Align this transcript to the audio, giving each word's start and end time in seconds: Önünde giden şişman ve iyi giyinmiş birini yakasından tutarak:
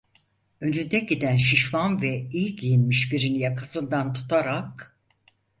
Önünde 0.61 0.99
giden 0.99 1.37
şişman 1.37 2.01
ve 2.01 2.29
iyi 2.29 2.55
giyinmiş 2.55 3.11
birini 3.11 3.39
yakasından 3.39 4.13
tutarak: 4.13 4.99